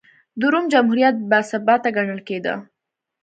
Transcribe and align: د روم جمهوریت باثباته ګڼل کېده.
د 0.39 0.41
روم 0.53 0.65
جمهوریت 0.73 1.15
باثباته 1.29 1.89
ګڼل 1.97 2.19
کېده. 2.27 2.53